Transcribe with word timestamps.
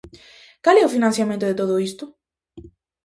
Cal 0.63 0.75
é 0.81 0.83
o 0.87 0.93
financiamento 0.95 1.45
de 1.47 1.57
todo 1.59 1.81
isto? 1.89 2.05